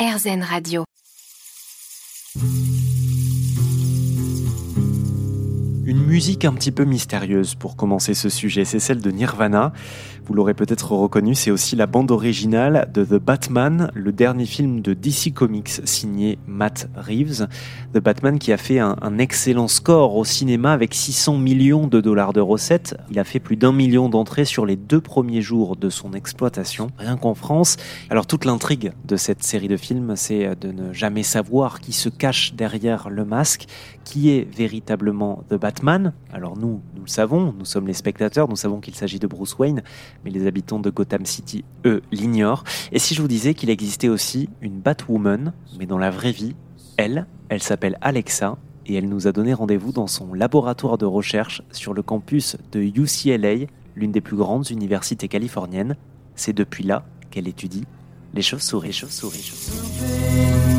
RZN 0.00 0.42
Radio. 0.42 0.84
Une 5.90 6.06
musique 6.06 6.44
un 6.44 6.52
petit 6.52 6.70
peu 6.70 6.84
mystérieuse 6.84 7.56
pour 7.56 7.74
commencer 7.74 8.14
ce 8.14 8.28
sujet, 8.28 8.64
c'est 8.64 8.78
celle 8.78 9.00
de 9.00 9.10
Nirvana. 9.10 9.72
Vous 10.24 10.34
l'aurez 10.34 10.54
peut-être 10.54 10.92
reconnu, 10.92 11.34
c'est 11.34 11.50
aussi 11.50 11.74
la 11.74 11.88
bande 11.88 12.12
originale 12.12 12.88
de 12.94 13.04
The 13.04 13.20
Batman, 13.20 13.90
le 13.94 14.12
dernier 14.12 14.46
film 14.46 14.82
de 14.82 14.94
DC 14.94 15.34
Comics 15.34 15.80
signé 15.84 16.38
Matt 16.46 16.88
Reeves. 16.94 17.48
The 17.92 17.98
Batman 17.98 18.38
qui 18.38 18.52
a 18.52 18.56
fait 18.56 18.78
un, 18.78 19.18
excellent 19.18 19.66
score 19.66 20.14
au 20.14 20.24
cinéma 20.24 20.72
avec 20.72 20.94
600 20.94 21.38
millions 21.38 21.88
de 21.88 22.00
dollars 22.00 22.32
de 22.32 22.40
recettes. 22.40 22.96
Il 23.10 23.18
a 23.18 23.24
fait 23.24 23.40
plus 23.40 23.56
d'un 23.56 23.72
million 23.72 24.08
d'entrées 24.08 24.44
sur 24.44 24.66
les 24.66 24.76
deux 24.76 25.00
premiers 25.00 25.42
jours 25.42 25.74
de 25.74 25.90
son 25.90 26.12
exploitation, 26.12 26.92
rien 26.98 27.16
qu'en 27.16 27.34
France. 27.34 27.76
Alors 28.10 28.28
toute 28.28 28.44
l'intrigue 28.44 28.92
de 29.06 29.16
cette 29.16 29.42
série 29.42 29.66
de 29.66 29.76
films, 29.76 30.14
c'est 30.14 30.54
de 30.54 30.70
ne 30.70 30.92
jamais 30.92 31.24
savoir 31.24 31.80
qui 31.80 31.92
se 31.92 32.08
cache 32.08 32.54
derrière 32.54 33.10
le 33.10 33.24
masque, 33.24 33.66
qui 34.04 34.30
est 34.30 34.46
véritablement 34.56 35.42
The 35.50 35.54
Batman. 35.54 35.79
Alors 36.32 36.58
nous, 36.58 36.80
nous 36.94 37.02
le 37.02 37.08
savons, 37.08 37.54
nous 37.58 37.64
sommes 37.64 37.86
les 37.86 37.94
spectateurs, 37.94 38.48
nous 38.48 38.56
savons 38.56 38.80
qu'il 38.80 38.94
s'agit 38.94 39.18
de 39.18 39.26
Bruce 39.26 39.56
Wayne, 39.58 39.82
mais 40.24 40.30
les 40.30 40.46
habitants 40.46 40.78
de 40.78 40.90
Gotham 40.90 41.24
City, 41.24 41.64
eux, 41.86 42.02
l'ignorent. 42.12 42.64
Et 42.92 42.98
si 42.98 43.14
je 43.14 43.22
vous 43.22 43.28
disais 43.28 43.54
qu'il 43.54 43.70
existait 43.70 44.08
aussi 44.08 44.50
une 44.60 44.78
Batwoman, 44.80 45.52
mais 45.78 45.86
dans 45.86 45.98
la 45.98 46.10
vraie 46.10 46.32
vie, 46.32 46.54
elle, 46.96 47.26
elle 47.48 47.62
s'appelle 47.62 47.96
Alexa, 48.02 48.58
et 48.86 48.94
elle 48.94 49.08
nous 49.08 49.26
a 49.26 49.32
donné 49.32 49.54
rendez-vous 49.54 49.92
dans 49.92 50.06
son 50.06 50.34
laboratoire 50.34 50.98
de 50.98 51.06
recherche 51.06 51.62
sur 51.72 51.94
le 51.94 52.02
campus 52.02 52.56
de 52.72 52.80
UCLA, 52.80 53.66
l'une 53.94 54.12
des 54.12 54.20
plus 54.20 54.36
grandes 54.36 54.68
universités 54.70 55.28
californiennes. 55.28 55.96
C'est 56.34 56.52
depuis 56.52 56.84
là 56.84 57.04
qu'elle 57.30 57.48
étudie 57.48 57.84
les 58.34 58.42
chauves-souris, 58.42 58.92
chauves-souris, 58.92 59.42
chauves-souris. 59.42 60.69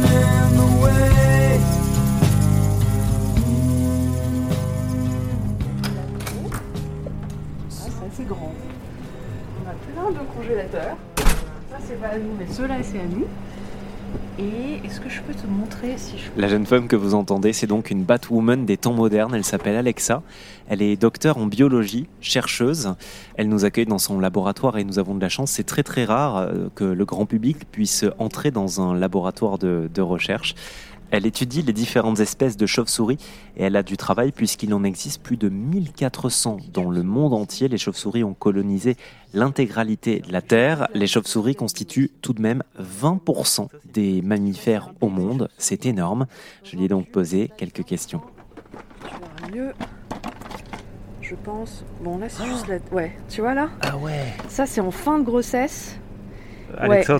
Mais 12.38 12.46
c'est 12.84 13.00
à 13.00 13.06
nous. 13.06 13.26
Et 14.40 14.86
est-ce 14.86 15.00
que 15.00 15.10
je 15.10 15.22
peux 15.22 15.34
te 15.34 15.46
montrer 15.48 15.94
si 15.98 16.18
je... 16.18 16.42
La 16.42 16.48
jeune 16.48 16.66
femme 16.66 16.88
que 16.88 16.96
vous 16.96 17.14
entendez, 17.14 17.54
c'est 17.54 17.68
donc 17.68 17.92
une 17.92 18.04
Batwoman 18.04 18.66
des 18.66 18.76
temps 18.76 18.94
modernes. 18.94 19.36
Elle 19.36 19.46
s'appelle 19.46 19.76
Alexa. 19.76 20.22
Elle 20.68 20.82
est 20.82 20.96
docteur 20.96 21.38
en 21.38 21.46
biologie, 21.46 22.08
chercheuse. 22.22 22.96
Elle 23.36 23.48
nous 23.50 23.66
accueille 23.66 23.86
dans 23.86 24.00
son 24.00 24.20
laboratoire 24.20 24.78
et 24.78 24.84
nous 24.84 25.00
avons 25.00 25.16
de 25.16 25.22
la 25.22 25.30
chance. 25.30 25.52
C'est 25.52 25.64
très 25.64 25.84
très 25.84 26.06
rare 26.06 26.38
euh, 26.38 26.70
que 26.76 26.84
le 26.84 27.06
grand 27.06 27.26
public 27.26 27.70
puisse 27.72 28.06
entrer 28.18 28.52
dans 28.52 28.82
un 28.82 28.96
laboratoire 28.96 29.58
de 29.58 30.02
recherche. 30.02 30.56
Elle 31.12 31.26
étudie 31.26 31.62
les 31.62 31.74
différentes 31.74 32.22
espèces 32.22 32.56
de 32.56 32.66
chauves-souris 32.66 33.18
et 33.58 33.64
elle 33.64 33.76
a 33.76 33.84
du 33.84 33.98
travail 33.98 34.32
puisqu'il 34.32 34.74
en 34.74 34.84
existe 34.84 35.22
plus 35.22 35.36
de 35.38 35.50
1400 35.50 36.58
dans 36.74 36.90
le 36.90 37.04
monde 37.04 37.34
entier. 37.34 37.68
Les 37.68 37.78
chauves-souris 37.78 38.24
ont 38.24 38.34
colonisé 38.34 38.96
l'intégralité 39.34 40.22
de 40.22 40.32
la 40.32 40.42
Terre. 40.42 40.88
Les 40.94 41.08
chauves-souris 41.08 41.56
constituent 41.56 42.12
tout 42.22 42.32
de 42.34 42.42
même 42.42 42.64
20% 42.80 43.68
des 43.94 44.22
mammifères 44.22 44.94
au 45.02 45.10
monde. 45.10 45.50
C'est 45.58 45.86
énorme. 45.86 46.28
Je 46.64 46.78
lui 46.78 46.86
ai 46.86 46.88
donc 46.88 47.10
posé 47.10 47.52
quelques 47.58 47.84
questions. 47.84 48.22
mieux. 49.54 49.74
Je 51.22 51.36
pense. 51.36 51.84
Bon, 52.04 52.18
là, 52.18 52.28
c'est 52.30 52.46
juste 52.46 52.68
la. 52.68 52.78
Ouais, 52.92 53.18
tu 53.30 53.42
vois 53.42 53.54
là? 53.54 53.70
Ah 53.82 53.98
ouais. 53.98 54.34
Ça, 54.48 54.66
c'est 54.66 54.82
en 54.82 54.92
fin 54.92 55.20
de 55.20 55.24
grossesse. 55.24 55.98
Alexa 56.78 57.18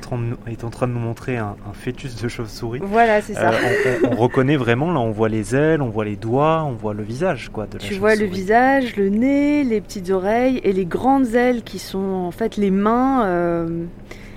est 0.48 0.64
en 0.64 0.70
train 0.70 0.88
de 0.88 0.94
nous 0.94 1.00
montrer 1.00 1.38
un, 1.38 1.56
fœtus 1.74 2.22
de 2.22 2.28
chauve-souris. 2.28 2.80
Voilà, 2.84 3.22
c'est 3.22 3.34
ça. 3.34 3.52
Euh, 3.52 4.00
on, 4.12 4.16
reconnaît 4.16 4.58
vraiment, 4.58 4.92
là, 4.92 5.00
on 5.00 5.12
voit 5.12 5.30
les 5.30 5.56
ailes, 5.56 5.82
on 5.82 5.90
voit 5.90 6.06
les 6.06 6.16
doigts, 6.16 6.64
on 6.64 6.74
voit 6.74 6.94
le 6.94 7.04
visage, 7.04 7.50
quoi, 7.52 7.68
de 7.68 7.78
la 7.78 7.80
Tu 7.80 7.96
vois 7.96 8.16
le 8.16 8.26
visage, 8.26 8.96
le 8.96 9.10
nez, 9.10 9.64
les 9.64 9.82
petites 9.82 10.10
oreilles 10.10 10.62
et 10.64 10.74
les 10.74 10.86
grandes 10.86 11.36
ailes 11.36 11.64
qui 11.64 11.80
sont 11.80 12.00
en 12.00 12.32
fait 12.32 12.58
les 12.58 12.72
mains. 12.72 13.26
Euh, 13.26 13.86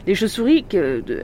les 0.07 0.15
chauves-souris, 0.15 0.65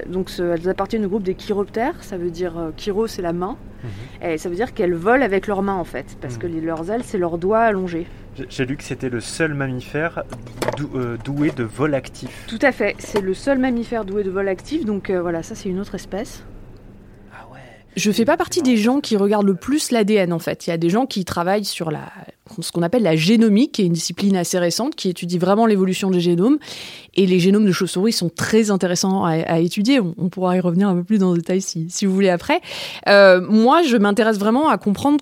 donc 0.06 0.30
elles 0.38 0.68
appartiennent 0.68 1.04
au 1.04 1.08
groupe 1.08 1.22
des 1.22 1.34
chiroptères, 1.34 2.02
ça 2.02 2.16
veut 2.16 2.30
dire 2.30 2.58
euh, 2.58 2.70
chiro 2.76 3.06
c'est 3.06 3.22
la 3.22 3.32
main, 3.32 3.56
mhm. 3.82 4.30
et 4.30 4.38
ça 4.38 4.48
veut 4.48 4.54
dire 4.54 4.72
qu'elles 4.72 4.94
volent 4.94 5.24
avec 5.24 5.46
leurs 5.46 5.62
mains 5.62 5.74
en 5.74 5.84
fait, 5.84 6.16
parce 6.20 6.34
mhm. 6.34 6.41
que 6.41 6.46
leurs 6.46 6.91
ailes 6.91 7.02
c'est 7.04 7.18
leurs 7.18 7.38
doigts 7.38 7.60
allongés. 7.60 8.06
J'ai 8.48 8.64
lu 8.64 8.76
que 8.76 8.84
c'était 8.84 9.10
le 9.10 9.20
seul 9.20 9.54
mammifère 9.54 10.22
euh, 10.94 11.18
doué 11.24 11.50
de 11.50 11.64
vol 11.64 11.94
actif. 11.94 12.44
Tout 12.46 12.58
à 12.62 12.72
fait, 12.72 12.94
c'est 12.98 13.20
le 13.20 13.34
seul 13.34 13.58
mammifère 13.58 14.04
doué 14.04 14.22
de 14.22 14.30
vol 14.30 14.48
actif, 14.48 14.84
donc 14.84 15.10
euh, 15.10 15.20
voilà, 15.20 15.42
ça 15.42 15.54
c'est 15.54 15.68
une 15.68 15.80
autre 15.80 15.94
espèce. 15.94 16.44
Je 17.97 18.12
fais 18.12 18.24
pas 18.24 18.36
partie 18.36 18.62
des 18.62 18.76
gens 18.76 19.00
qui 19.00 19.16
regardent 19.16 19.48
le 19.48 19.56
plus 19.56 19.91
l'ADN 19.91 20.32
en 20.32 20.38
fait. 20.38 20.68
Il 20.68 20.70
y 20.70 20.72
a 20.72 20.76
des 20.76 20.88
gens 20.88 21.06
qui 21.06 21.24
travaillent 21.24 21.64
sur 21.64 21.91
la, 21.91 22.04
ce 22.60 22.72
qu'on 22.72 22.82
appelle 22.82 23.02
la 23.02 23.16
génomique, 23.16 23.72
qui 23.72 23.82
est 23.82 23.86
une 23.86 23.92
discipline 23.92 24.36
assez 24.36 24.58
récente 24.58 24.94
qui 24.94 25.08
étudie 25.08 25.38
vraiment 25.38 25.66
l'évolution 25.66 26.10
des 26.10 26.20
génomes. 26.20 26.58
Et 27.14 27.26
les 27.26 27.40
génomes 27.40 27.66
de 27.66 27.72
chauves-souris 27.72 28.12
sont 28.12 28.28
très 28.28 28.70
intéressants 28.70 29.24
à, 29.24 29.58
étudier. 29.58 30.00
On, 30.00 30.28
pourra 30.28 30.56
y 30.56 30.60
revenir 30.60 30.88
un 30.88 30.94
peu 30.94 31.04
plus 31.04 31.18
dans 31.18 31.32
le 31.32 31.38
détail 31.38 31.60
si, 31.60 31.86
si 31.90 32.06
vous 32.06 32.14
voulez 32.14 32.28
après. 32.28 32.60
Euh, 33.08 33.40
moi, 33.40 33.82
je 33.82 33.96
m'intéresse 33.96 34.38
vraiment 34.38 34.68
à 34.68 34.78
comprendre 34.78 35.18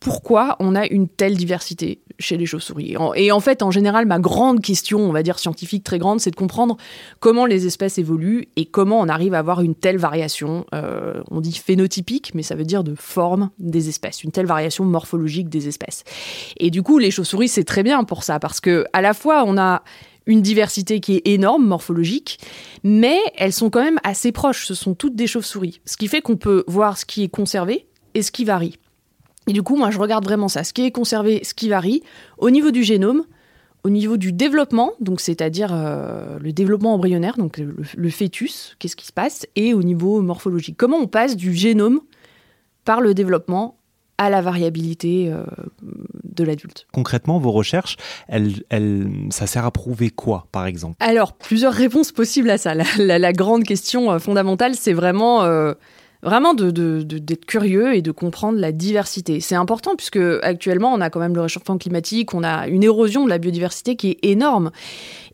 pourquoi 0.00 0.56
on 0.60 0.74
a 0.74 0.86
une 0.86 1.08
telle 1.08 1.36
diversité 1.36 2.00
chez 2.18 2.36
les 2.36 2.46
chauves-souris. 2.46 2.96
Et 3.16 3.32
en 3.32 3.40
fait, 3.40 3.62
en 3.62 3.70
général, 3.70 4.06
ma 4.06 4.18
grande 4.18 4.60
question, 4.60 4.98
on 5.00 5.12
va 5.12 5.22
dire 5.22 5.38
scientifique 5.38 5.84
très 5.84 5.98
grande, 5.98 6.20
c'est 6.20 6.30
de 6.30 6.36
comprendre 6.36 6.76
comment 7.18 7.46
les 7.46 7.66
espèces 7.66 7.98
évoluent 7.98 8.48
et 8.56 8.66
comment 8.66 9.00
on 9.00 9.08
arrive 9.08 9.34
à 9.34 9.38
avoir 9.38 9.60
une 9.60 9.74
telle 9.74 9.98
variation. 9.98 10.66
Euh, 10.74 11.22
on 11.30 11.40
dit 11.40 11.52
phénotypique, 11.52 12.32
mais 12.34 12.42
ça 12.42 12.54
veut 12.54 12.64
dire 12.64 12.82
de 12.82 12.94
forme 12.94 13.50
des 13.58 13.88
espèces, 13.88 14.24
une 14.24 14.32
telle 14.32 14.46
variation 14.46 14.84
morphologique 14.84 15.48
des 15.48 15.68
espèces. 15.68 16.04
Et 16.58 16.70
du 16.70 16.82
coup, 16.82 16.98
les 16.98 17.10
chauves-souris, 17.10 17.48
c'est 17.48 17.64
très 17.64 17.82
bien 17.82 18.04
pour 18.04 18.24
ça, 18.24 18.38
parce 18.40 18.60
que 18.60 18.84
à 18.92 19.02
la 19.02 19.14
fois, 19.14 19.44
on 19.46 19.58
a 19.58 19.82
une 20.26 20.42
diversité 20.42 21.00
qui 21.00 21.16
est 21.16 21.22
énorme, 21.26 21.66
morphologique, 21.66 22.38
mais 22.84 23.18
elles 23.36 23.52
sont 23.52 23.68
quand 23.68 23.82
même 23.82 23.98
assez 24.04 24.32
proches. 24.32 24.66
Ce 24.66 24.74
sont 24.74 24.94
toutes 24.94 25.16
des 25.16 25.26
chauves-souris. 25.26 25.80
Ce 25.84 25.96
qui 25.96 26.08
fait 26.08 26.22
qu'on 26.22 26.36
peut 26.36 26.64
voir 26.66 26.96
ce 26.96 27.04
qui 27.04 27.24
est 27.24 27.28
conservé 27.28 27.86
et 28.14 28.22
ce 28.22 28.30
qui 28.30 28.44
varie. 28.44 28.79
Et 29.46 29.52
du 29.52 29.62
coup, 29.62 29.76
moi, 29.76 29.90
je 29.90 29.98
regarde 29.98 30.24
vraiment 30.24 30.48
ça, 30.48 30.64
ce 30.64 30.72
qui 30.72 30.84
est 30.84 30.90
conservé, 30.90 31.40
ce 31.44 31.54
qui 31.54 31.68
varie, 31.68 32.02
au 32.38 32.50
niveau 32.50 32.70
du 32.70 32.84
génome, 32.84 33.24
au 33.84 33.90
niveau 33.90 34.16
du 34.16 34.32
développement, 34.32 34.92
donc 35.00 35.20
c'est-à-dire 35.20 35.70
euh, 35.72 36.38
le 36.38 36.52
développement 36.52 36.94
embryonnaire, 36.94 37.36
donc 37.36 37.58
le, 37.58 38.10
fœtus, 38.10 38.76
qu'est-ce 38.78 38.96
qui 38.96 39.06
se 39.06 39.12
passe, 39.12 39.46
et 39.56 39.72
au 39.72 39.82
niveau 39.82 40.20
morphologique. 40.20 40.76
Comment 40.76 40.98
on 40.98 41.06
passe 41.06 41.36
du 41.36 41.54
génome 41.54 42.00
par 42.84 43.00
le 43.00 43.14
développement 43.14 43.78
à 44.18 44.28
la 44.28 44.42
variabilité 44.42 45.32
euh, 45.32 45.44
de 45.82 46.44
l'adulte? 46.44 46.86
Concrètement, 46.92 47.38
vos 47.38 47.52
recherches, 47.52 47.96
elles, 48.28 48.52
ça 49.30 49.46
sert 49.46 49.64
à 49.64 49.70
prouver 49.70 50.10
quoi, 50.10 50.46
par 50.52 50.66
exemple? 50.66 50.96
Alors, 51.00 51.32
plusieurs 51.32 51.72
réponses 51.72 52.12
possibles 52.12 52.50
à 52.50 52.58
ça. 52.58 52.74
La, 52.98 53.32
grande 53.32 53.64
question 53.64 54.12
euh, 54.12 54.18
fondamentale, 54.18 54.74
c'est 54.74 54.92
vraiment 54.92 55.42
vraiment 56.22 56.54
d'être 56.54 57.46
curieux 57.46 57.94
et 57.94 58.02
de 58.02 58.10
comprendre 58.10 58.58
la 58.58 58.72
diversité. 58.72 59.40
C'est 59.40 59.54
important 59.54 59.96
puisque 59.96 60.20
actuellement 60.42 60.92
on 60.92 61.00
a 61.00 61.10
quand 61.10 61.20
même 61.20 61.34
le 61.34 61.40
réchauffement 61.42 61.78
climatique, 61.78 62.34
on 62.34 62.42
a 62.42 62.68
une 62.68 62.82
érosion 62.82 63.24
de 63.24 63.30
la 63.30 63.38
biodiversité 63.38 63.96
qui 63.96 64.10
est 64.10 64.18
énorme. 64.22 64.70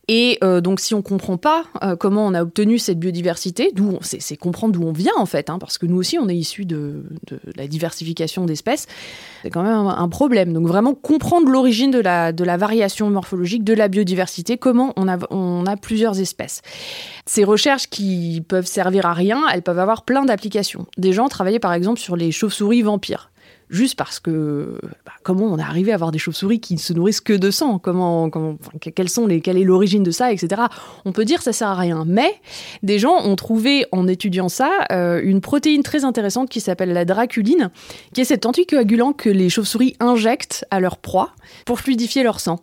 Et 0.08 0.38
euh, 0.44 0.60
donc, 0.60 0.78
si 0.78 0.94
on 0.94 0.98
ne 0.98 1.02
comprend 1.02 1.36
pas 1.36 1.64
euh, 1.82 1.96
comment 1.96 2.24
on 2.24 2.34
a 2.34 2.42
obtenu 2.42 2.78
cette 2.78 3.00
biodiversité, 3.00 3.72
d'où 3.74 3.98
c'est 4.02 4.36
comprendre 4.36 4.74
d'où 4.74 4.86
on 4.86 4.92
vient 4.92 5.12
en 5.16 5.26
fait, 5.26 5.50
hein, 5.50 5.58
parce 5.58 5.78
que 5.78 5.86
nous 5.86 5.96
aussi 5.96 6.16
on 6.18 6.28
est 6.28 6.36
issus 6.36 6.64
de, 6.64 7.02
la 7.56 7.66
diversification 7.66 8.44
d'espèces, 8.44 8.86
c'est 9.42 9.50
quand 9.50 9.64
même 9.64 9.72
un, 9.72 10.08
problème. 10.08 10.52
Donc 10.52 10.68
vraiment 10.68 10.94
comprendre 10.94 11.48
l'origine 11.48 11.90
de 11.90 11.98
la, 11.98 12.32
de 12.32 12.44
la 12.44 12.56
variation 12.56 13.10
morphologique, 13.10 13.64
de 13.64 13.74
la 13.74 13.88
biodiversité, 13.88 14.58
comment 14.58 14.92
on 14.96 15.08
a, 15.08 15.18
on 15.30 15.66
a 15.66 15.76
plusieurs 15.76 16.20
espèces. 16.20 16.62
Ces 17.26 17.42
recherches 17.42 17.88
qui 17.88 18.44
peuvent 18.46 18.66
servir 18.66 19.06
à 19.06 19.12
rien, 19.12 19.42
elles 19.52 19.62
peuvent 19.62 19.80
avoir 19.80 20.04
plein 20.04 20.24
d'applications. 20.24 20.86
Des 20.98 21.12
gens 21.12 21.28
travaillaient 21.28 21.58
par 21.58 21.72
exemple 21.72 21.98
sur 21.98 22.14
les 22.14 22.30
chauves-souris 22.30 22.82
vampires 22.82 23.30
juste 23.68 23.96
parce 23.96 24.20
que 24.20 24.78
bah, 25.04 25.12
comment 25.22 25.46
on 25.46 25.58
est 25.58 25.62
arrivé 25.62 25.92
à 25.92 25.94
avoir 25.94 26.12
des 26.12 26.18
chauves-souris 26.18 26.60
qui 26.60 26.74
ne 26.74 26.78
se 26.78 26.92
nourrissent 26.92 27.20
que 27.20 27.32
de 27.32 27.50
sang 27.50 27.78
Comment, 27.78 28.30
quelles 28.80 29.08
sont 29.08 29.26
les, 29.26 29.40
quelle 29.40 29.56
est 29.56 29.64
l'origine 29.64 30.02
de 30.02 30.10
ça, 30.10 30.32
etc. 30.32 30.62
On 31.04 31.12
peut 31.12 31.24
dire 31.24 31.42
ça 31.42 31.52
sert 31.52 31.68
à 31.68 31.74
rien, 31.74 32.04
mais 32.06 32.34
des 32.82 32.98
gens 32.98 33.16
ont 33.24 33.36
trouvé 33.36 33.86
en 33.92 34.06
étudiant 34.08 34.48
ça 34.48 34.70
euh, 34.92 35.20
une 35.22 35.40
protéine 35.40 35.82
très 35.82 36.04
intéressante 36.04 36.48
qui 36.48 36.60
s'appelle 36.60 36.92
la 36.92 37.04
draculine, 37.04 37.70
qui 38.14 38.20
est 38.20 38.24
cet 38.24 38.46
anticoagulant 38.46 39.12
que 39.12 39.28
les 39.28 39.48
chauves-souris 39.48 39.96
injectent 40.00 40.64
à 40.70 40.80
leur 40.80 40.98
proie 40.98 41.32
pour 41.64 41.80
fluidifier 41.80 42.22
leur 42.22 42.40
sang. 42.40 42.60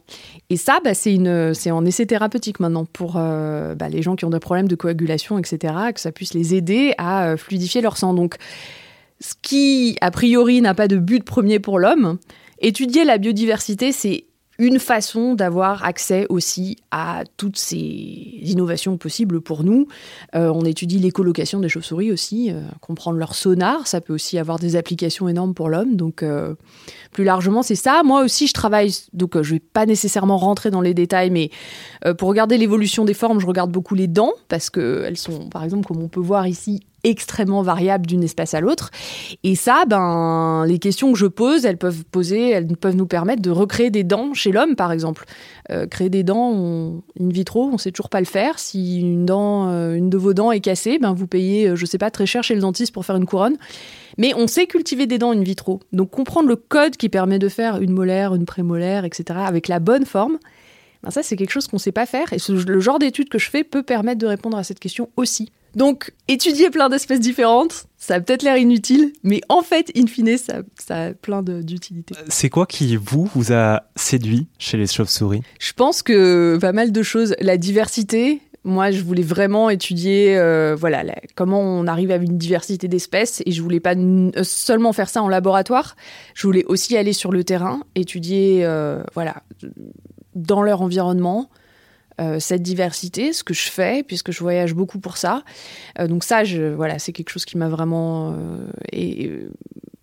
Et 0.50 0.58
ça, 0.58 0.80
bah, 0.84 0.94
c'est 0.94 1.72
en 1.72 1.86
essai 1.86 2.06
thérapeutique 2.06 2.60
maintenant 2.60 2.86
pour 2.86 3.16
euh, 3.18 3.76
bah, 3.76 3.90
les 3.90 4.02
gens 4.02 4.16
qui 4.16 4.26
ont 4.26 4.30
des 4.30 4.40
problèmes 4.40 4.68
de 4.68 4.76
coagulation, 4.76 5.40
etc. 5.40 5.74
Que 5.94 6.00
ça 6.00 6.12
puisse 6.12 6.34
les 6.34 6.56
aider 6.56 6.94
à 6.98 7.26
euh, 7.26 7.38
fluidifier 7.38 7.82
leur 7.82 7.98
sang. 7.98 8.14
Donc 8.14 8.38
ce 9.24 9.36
qui, 9.42 9.96
a 10.02 10.12
priori, 10.12 10.60
n'a 10.60 10.74
pas 10.74 10.90
de 10.90 10.98
but 10.98 11.24
premier 11.24 11.58
pour 11.58 11.80
l'homme. 11.80 12.18
Étudier 12.60 13.06
la 13.06 13.18
biodiversité, 13.18 13.94
c'est 13.94 14.26
une 14.60 14.80
façon 14.80 15.34
d'avoir 15.34 15.86
accès 15.86 16.26
aussi 16.28 16.76
à 16.92 17.24
toutes 17.38 17.58
ces 17.58 17.78
innovations 17.78 18.98
possibles 18.98 19.40
pour 19.40 19.64
nous. 19.64 19.88
Euh, 20.36 20.52
on 20.54 20.66
étudie 20.66 21.00
l'écolocation 21.00 21.62
des 21.62 21.70
chauves-souris 21.70 22.12
aussi, 22.12 22.52
euh, 22.52 22.64
comprendre 22.82 23.18
leur 23.18 23.34
sonar, 23.34 23.88
ça 23.88 24.02
peut 24.02 24.14
aussi 24.14 24.38
avoir 24.38 24.60
des 24.60 24.76
applications 24.76 25.30
énormes 25.30 25.54
pour 25.54 25.70
l'homme. 25.70 25.96
Donc 25.96 26.22
euh, 26.22 26.56
plus 27.14 27.24
largement, 27.24 27.64
c'est 27.64 27.76
ça. 27.76 28.04
Moi 28.04 28.26
aussi, 28.26 28.48
je 28.48 28.54
travaille, 28.54 28.94
donc 29.14 29.42
je 29.42 29.54
vais 29.54 29.62
pas 29.62 29.86
nécessairement 29.86 30.38
rentrer 30.38 30.70
dans 30.70 30.82
les 30.82 30.94
détails, 30.94 31.30
mais 31.30 31.50
pour 32.18 32.28
regarder 32.28 32.58
l'évolution 32.58 33.06
des 33.06 33.14
formes, 33.14 33.40
je 33.40 33.48
regarde 33.48 33.72
beaucoup 33.72 33.96
les 33.96 34.08
dents, 34.08 34.34
parce 34.50 34.70
qu'elles 34.70 35.18
sont, 35.18 35.48
par 35.48 35.64
exemple, 35.64 35.88
comme 35.88 36.04
on 36.04 36.10
peut 36.10 36.20
voir 36.20 36.46
ici, 36.46 36.82
extrêmement 37.04 37.62
variable 37.62 38.06
d'une 38.06 38.24
espèce 38.24 38.54
à 38.54 38.62
l'autre. 38.62 38.92
Et 39.44 39.56
ça, 39.56 39.84
ben, 39.88 40.66
les 40.66 40.80
questions 40.80 41.12
que 41.12 41.18
je 41.18 41.26
pose, 41.26 41.66
elles 41.66 41.78
peuvent 41.78 42.04
poser, 42.06 42.50
elles 42.50 42.68
peuvent 42.78 42.96
nous 42.96 43.06
permettre 43.06 43.42
de 43.42 43.50
recréer 43.50 43.90
des 43.90 44.04
dents 44.04 44.34
chez 44.34 44.52
l'homme, 44.52 44.76
par 44.76 44.92
exemple. 44.92 45.26
Euh, 45.72 45.86
créer 45.88 46.10
des 46.10 46.24
dents 46.24 47.04
in 47.20 47.30
vitro, 47.30 47.70
on 47.72 47.78
sait 47.78 47.92
toujours 47.92 48.10
pas 48.10 48.20
le 48.20 48.26
faire. 48.26 48.60
Si 48.60 49.00
une 49.02 49.26
dent, 49.26 49.70
euh, 49.70 49.96
une 49.96 50.10
de 50.10 50.18
vos 50.18 50.34
dents 50.34 50.52
est 50.52 50.62
cassée, 50.62 50.98
ben 51.00 51.14
vous 51.14 51.28
payez, 51.28 51.70
euh, 51.70 51.76
je 51.76 51.86
sais 51.86 51.98
pas, 51.98 52.12
très 52.12 52.26
cher 52.26 52.44
chez 52.44 52.56
le 52.56 52.62
dentiste 52.62 52.94
pour 52.94 53.06
faire 53.06 53.16
une 53.16 53.26
couronne. 53.26 53.58
Mais 54.18 54.34
on 54.36 54.48
sait 54.48 54.68
cultiver 54.68 55.08
des 55.08 55.18
dents 55.18 55.32
in 55.32 55.42
vitro. 55.42 55.80
Donc 55.92 56.12
comprendre 56.12 56.48
le 56.48 56.56
code 56.56 56.98
qui 56.98 57.10
permet 57.10 57.40
de 57.40 57.50
faire 57.50 57.82
une 57.82 57.92
molaire, 57.92 58.36
une 58.36 58.46
prémolaire, 58.46 59.06
etc. 59.06 59.40
avec 59.46 59.68
la 59.68 59.80
bonne 59.80 60.06
forme. 60.06 60.38
Ben 61.04 61.12
ça, 61.12 61.22
c'est 61.22 61.36
quelque 61.36 61.52
chose 61.52 61.68
qu'on 61.68 61.78
ne 61.78 61.82
sait 61.82 61.92
pas 61.92 62.06
faire. 62.06 62.32
Et 62.32 62.38
le 62.50 62.80
genre 62.80 63.00
d'étude 63.00 63.28
que 63.28 63.40
je 63.40 63.50
fais 63.50 63.64
peut 63.64 63.84
permettre 63.84 64.20
de 64.20 64.28
répondre 64.28 64.58
à 64.58 64.64
cette 64.64 64.80
question 64.80 65.10
aussi. 65.18 65.52
Donc, 65.76 66.14
étudier 66.28 66.70
plein 66.70 66.90
d'espèces 66.90 67.20
différentes, 67.20 67.86
ça 67.98 68.16
a 68.16 68.20
peut-être 68.22 68.44
l'air 68.44 68.58
inutile, 68.58 69.14
mais 69.24 69.42
en 69.50 69.62
fait, 69.62 69.92
in 69.96 70.08
fine, 70.08 70.38
ça, 70.38 70.62
a 70.90 71.14
plein 71.14 71.42
d'utilité. 71.42 72.16
C'est 72.30 72.50
quoi 72.50 72.66
qui, 72.66 72.96
vous, 72.96 73.30
vous 73.34 73.54
a 73.54 73.84
séduit 73.96 74.48
chez 74.60 74.78
les 74.78 74.88
chauves-souris? 74.88 75.42
Je 75.60 75.74
pense 75.74 76.04
que 76.04 76.58
pas 76.62 76.74
mal 76.74 76.92
de 76.92 77.04
choses. 77.04 77.36
La 77.40 77.58
diversité, 77.58 78.42
moi, 78.64 78.92
je 78.92 79.02
voulais 79.02 79.24
vraiment 79.24 79.70
étudier, 79.70 80.38
euh, 80.38 80.76
voilà, 80.80 81.04
comment 81.36 81.60
on 81.60 81.86
arrive 81.88 82.12
à 82.12 82.16
une 82.16 82.38
diversité 82.38 82.88
d'espèces, 82.88 83.42
et 83.46 83.52
je 83.52 83.62
voulais 83.62 83.82
pas 83.82 83.96
euh, 83.96 84.32
seulement 84.44 84.94
faire 84.94 85.10
ça 85.10 85.22
en 85.22 85.28
laboratoire. 85.28 85.96
Je 86.34 86.48
voulais 86.48 86.64
aussi 86.66 86.96
aller 86.96 87.14
sur 87.14 87.32
le 87.32 87.44
terrain, 87.44 87.82
étudier, 87.96 88.62
euh, 88.64 89.04
voilà, 89.14 89.44
dans 90.36 90.62
leur 90.62 90.82
environnement, 90.82 91.50
euh, 92.22 92.40
cette 92.40 92.62
diversité, 92.62 93.34
ce 93.34 93.44
que 93.44 93.54
je 93.54 93.70
fais, 93.70 94.04
puisque 94.04 94.32
je 94.32 94.40
voyage 94.40 94.74
beaucoup 94.74 95.00
pour 95.00 95.18
ça. 95.18 95.44
Euh, 96.00 96.08
donc 96.08 96.24
ça, 96.24 96.44
je, 96.44 96.74
voilà, 96.74 97.00
c'est 97.00 97.12
quelque 97.12 97.30
chose 97.30 97.46
qui 97.46 97.58
m'a 97.58 97.70
vraiment 97.70 98.34
euh, 98.34 98.68
et, 98.92 99.32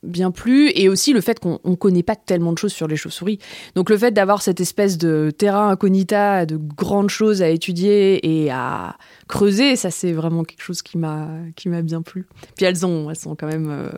bien 0.02 0.30
plu. 0.30 0.70
Et 0.74 0.88
aussi 0.88 1.12
le 1.12 1.20
fait 1.20 1.38
qu'on 1.38 1.60
ne 1.64 1.74
connaît 1.74 2.02
pas 2.02 2.16
tellement 2.16 2.52
de 2.52 2.58
choses 2.58 2.72
sur 2.72 2.88
les 2.88 2.96
chauves-souris. 2.96 3.38
Donc 3.74 3.90
le 3.90 3.98
fait 3.98 4.10
d'avoir 4.10 4.42
cette 4.42 4.60
espèce 4.60 4.98
de 4.98 5.30
terrain 5.36 5.68
incognita, 5.70 6.46
de 6.46 6.56
grandes 6.56 7.10
choses 7.10 7.42
à 7.42 7.48
étudier 7.48 8.42
et 8.42 8.50
à 8.50 8.96
creuser, 9.28 9.76
ça 9.76 9.90
c'est 9.90 10.12
vraiment 10.12 10.42
quelque 10.42 10.62
chose 10.62 10.82
qui 10.82 10.98
m'a 10.98 11.28
bien 11.82 12.02
plu. 12.02 12.26
Puis 12.56 12.66
elles 12.66 12.84
ont, 12.84 13.10
elles 13.10 13.16
sont 13.16 13.36
quand 13.36 13.46
même 13.46 13.90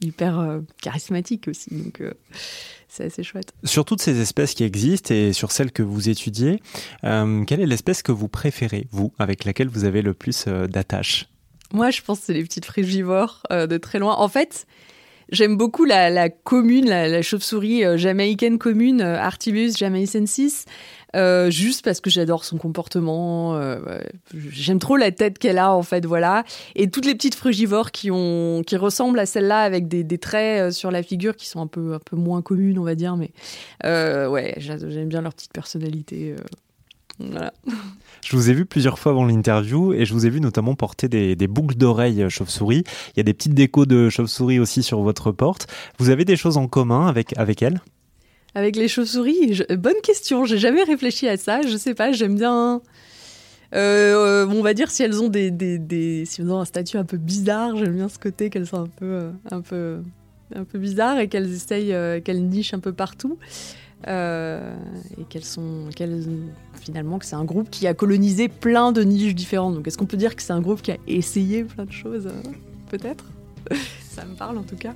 hyper 0.00 0.60
charismatiques 0.80 1.48
aussi. 1.48 1.70
Donc 1.70 2.02
c'est 2.96 3.04
assez 3.04 3.22
chouette. 3.22 3.52
Sur 3.64 3.84
toutes 3.84 4.00
ces 4.00 4.20
espèces 4.20 4.54
qui 4.54 4.64
existent 4.64 5.14
et 5.14 5.32
sur 5.32 5.52
celles 5.52 5.70
que 5.70 5.82
vous 5.82 6.08
étudiez, 6.08 6.60
euh, 7.04 7.44
quelle 7.44 7.60
est 7.60 7.66
l'espèce 7.66 8.02
que 8.02 8.12
vous 8.12 8.28
préférez, 8.28 8.86
vous, 8.90 9.12
avec 9.18 9.44
laquelle 9.44 9.68
vous 9.68 9.84
avez 9.84 10.00
le 10.00 10.14
plus 10.14 10.46
euh, 10.48 10.66
d'attache 10.66 11.28
Moi, 11.72 11.90
je 11.90 12.00
pense 12.00 12.20
que 12.20 12.26
c'est 12.26 12.32
les 12.32 12.42
petites 12.42 12.64
frugivores 12.64 13.42
euh, 13.52 13.66
de 13.66 13.76
très 13.76 13.98
loin. 13.98 14.14
En 14.16 14.28
fait, 14.28 14.66
J'aime 15.32 15.56
beaucoup 15.56 15.84
la, 15.84 16.30
commune, 16.30 16.88
la, 16.88 17.20
chauve-souris 17.20 17.82
jamaïcaine 17.98 18.58
commune, 18.58 19.00
Artibus 19.00 19.76
jamaicensis, 19.76 20.66
euh, 21.14 21.50
juste 21.50 21.84
parce 21.84 22.00
que 22.00 22.10
j'adore 22.10 22.44
son 22.44 22.58
comportement. 22.58 23.56
Euh, 23.56 24.00
j'aime 24.34 24.78
trop 24.78 24.96
la 24.96 25.10
tête 25.12 25.38
qu'elle 25.38 25.58
a 25.58 25.72
en 25.72 25.82
fait, 25.82 26.04
voilà. 26.04 26.44
Et 26.74 26.90
toutes 26.90 27.06
les 27.06 27.14
petites 27.14 27.34
frugivores 27.34 27.90
qui 27.90 28.10
ressemblent 28.10 29.18
à 29.18 29.26
celle-là 29.26 29.60
avec 29.60 29.88
des, 29.88 30.18
traits 30.18 30.60
euh, 30.60 30.70
sur 30.70 30.90
la 30.90 31.02
figure 31.02 31.36
qui 31.36 31.48
sont 31.48 31.60
un 31.60 31.66
peu, 31.66 31.98
moins 32.12 32.42
communes, 32.42 32.78
on 32.78 32.84
va 32.84 32.94
dire. 32.94 33.16
Mais 33.16 33.30
ouais, 33.84 34.54
j'aime 34.58 35.08
bien 35.08 35.22
leur 35.22 35.34
petite 35.34 35.52
personnalité. 35.52 36.34
Voilà. 37.18 37.52
Je 38.24 38.36
vous 38.36 38.50
ai 38.50 38.54
vu 38.54 38.66
plusieurs 38.66 38.98
fois 38.98 39.12
avant 39.12 39.24
l'interview 39.24 39.92
et 39.92 40.04
je 40.04 40.12
vous 40.12 40.26
ai 40.26 40.30
vu 40.30 40.40
notamment 40.40 40.74
porter 40.74 41.08
des, 41.08 41.46
boucles 41.46 41.76
d'oreilles 41.76 42.28
chauve-souris. 42.28 42.82
Il 43.14 43.18
y 43.18 43.20
a 43.20 43.22
des 43.22 43.34
petites 43.34 43.54
décos 43.54 43.86
de 43.86 44.08
chauve-souris 44.08 44.58
aussi 44.58 44.82
sur 44.82 45.00
votre 45.00 45.30
porte. 45.30 45.68
Vous 45.98 46.10
avez 46.10 46.24
des 46.24 46.34
choses 46.34 46.56
en 46.56 46.66
commun 46.66 47.06
avec, 47.06 47.38
avec 47.38 47.62
elles 47.62 47.80
avec 48.56 48.76
les 48.76 48.88
chauves-souris 48.88 49.62
Bonne 49.76 50.00
question, 50.02 50.46
j'ai 50.46 50.56
jamais 50.56 50.82
réfléchi 50.82 51.28
à 51.28 51.36
ça. 51.36 51.60
Je 51.60 51.76
sais 51.76 51.92
pas, 51.92 52.12
j'aime 52.12 52.36
bien. 52.36 52.80
Euh, 53.74 54.46
on 54.48 54.62
va 54.62 54.72
dire 54.72 54.90
si 54.90 55.02
elles 55.02 55.20
ont 55.22 55.28
des, 55.28 56.24
si 56.24 56.40
elles 56.40 56.50
ont 56.50 56.60
un 56.60 56.64
statut 56.64 56.96
un 56.96 57.04
peu 57.04 57.18
bizarre, 57.18 57.76
j'aime 57.76 57.94
bien 57.94 58.08
ce 58.08 58.18
côté 58.18 58.48
qu'elles 58.48 58.66
sont 58.66 58.84
un 58.84 58.86
peu, 58.86 59.04
euh, 59.04 59.30
un 59.50 59.60
peu, 59.60 59.98
un 60.54 60.64
peu 60.64 60.78
bizarres 60.78 61.18
et 61.18 61.28
qu'elles 61.28 61.52
essayent, 61.52 61.92
euh, 61.92 62.18
qu'elles 62.22 62.42
nichent 62.48 62.72
un 62.72 62.78
peu 62.78 62.94
partout. 62.94 63.36
et 64.06 65.24
qu'elles 65.28 65.44
sont, 65.44 65.90
qu'elles, 65.94 66.24
finalement, 66.80 67.18
que 67.18 67.26
c'est 67.26 67.36
un 67.36 67.44
groupe 67.44 67.68
qui 67.70 67.86
a 67.86 67.92
colonisé 67.92 68.48
plein 68.48 68.90
de 68.90 69.02
niches 69.02 69.34
différentes. 69.34 69.74
Donc, 69.74 69.86
est-ce 69.86 69.98
qu'on 69.98 70.06
peut 70.06 70.16
dire 70.16 70.34
que 70.34 70.42
c'est 70.42 70.54
un 70.54 70.62
groupe 70.62 70.80
qui 70.80 70.92
a 70.92 70.96
essayé 71.06 71.64
plein 71.64 71.84
de 71.84 71.92
choses 71.92 72.30
Peut-être? 72.88 73.26
Ça 74.08 74.24
me 74.24 74.34
parle 74.34 74.56
en 74.56 74.62
tout 74.62 74.76
cas. 74.76 74.94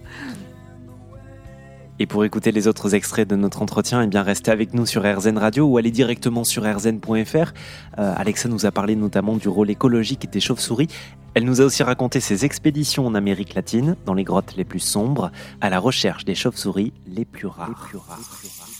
Et 2.02 2.06
pour 2.06 2.24
écouter 2.24 2.50
les 2.50 2.66
autres 2.66 2.94
extraits 2.94 3.28
de 3.28 3.36
notre 3.36 3.60
entretien, 3.60 4.00
eh 4.00 4.06
bien 4.06 4.22
restez 4.22 4.50
avec 4.50 4.72
nous 4.72 4.86
sur 4.86 5.02
RZN 5.02 5.36
Radio 5.36 5.66
ou 5.66 5.76
allez 5.76 5.90
directement 5.90 6.44
sur 6.44 6.64
rzn.fr. 6.64 7.52
Euh, 7.98 8.14
Alexa 8.16 8.48
nous 8.48 8.64
a 8.64 8.70
parlé 8.70 8.96
notamment 8.96 9.36
du 9.36 9.48
rôle 9.48 9.68
écologique 9.68 10.30
des 10.30 10.40
chauves-souris. 10.40 10.88
Elle 11.34 11.44
nous 11.44 11.60
a 11.60 11.64
aussi 11.66 11.82
raconté 11.82 12.20
ses 12.20 12.46
expéditions 12.46 13.06
en 13.06 13.14
Amérique 13.14 13.52
latine, 13.52 13.96
dans 14.06 14.14
les 14.14 14.24
grottes 14.24 14.54
les 14.56 14.64
plus 14.64 14.80
sombres, 14.80 15.30
à 15.60 15.68
la 15.68 15.78
recherche 15.78 16.24
des 16.24 16.34
chauves-souris 16.34 16.94
les. 17.06 17.16
Les 17.16 17.24
plus 17.26 17.46
rares. 17.46 18.79